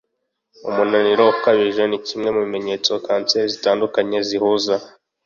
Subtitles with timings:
[0.69, 4.75] Umunaniro ukabije, ni kimwe mu bimenyetso kanseri zitandukanye zihuza.